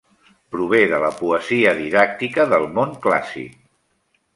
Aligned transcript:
Prové 0.55 0.79
de 0.93 1.01
la 1.03 1.11
poesia 1.19 1.75
didàctica 1.83 2.49
del 2.57 2.69
món 2.79 3.01
clàssic. 3.09 3.59